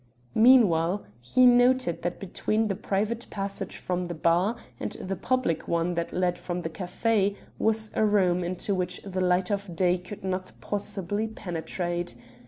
Meanwhile 0.33 1.03
he 1.19 1.45
noted 1.45 2.01
that 2.01 2.19
between 2.19 2.69
the 2.69 2.75
private 2.75 3.27
passage 3.29 3.77
from 3.77 4.05
the 4.05 4.15
bar 4.15 4.55
and 4.79 4.93
the 4.93 5.15
public 5.15 5.67
one 5.67 5.93
that 5.93 6.11
led 6.11 6.39
from 6.39 6.63
the 6.63 6.71
café 6.71 7.35
was 7.59 7.91
a 7.93 8.03
room 8.03 8.43
into 8.43 8.73
which 8.73 8.99
the 9.03 9.21
light 9.21 9.51
of 9.51 9.75
day 9.75 9.99
could 9.99 10.23
not 10.23 10.53
possibly 10.59 11.27
penetrate. 11.27 12.15